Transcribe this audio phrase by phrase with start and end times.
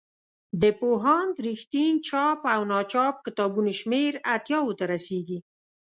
[0.61, 5.39] د پوهاند رښتین چاپ او ناچاپ کتابونو شمېر اتیاوو ته رسیږي.